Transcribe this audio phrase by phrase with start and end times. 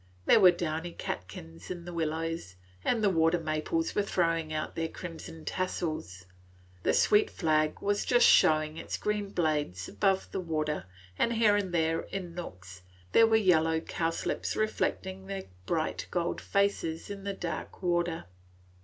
[0.25, 4.87] There were downy catkins on the willows, and the water maples were throwing out their
[4.87, 6.25] crimson tassels.
[6.81, 10.85] The sweet flag was just showing its green blades above the water,
[11.19, 17.11] and here and there, in nooks, there were yellow cowslips reflecting their bright gold faces
[17.11, 18.25] in the dark water.